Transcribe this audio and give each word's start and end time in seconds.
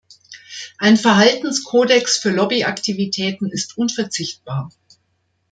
Ein 0.79 0.97
Verhaltenskodex 0.97 2.17
für 2.17 2.31
Lobby-Aktivitäten 2.31 3.51
ist 3.51 3.77
unverzichtbar. 3.77 4.71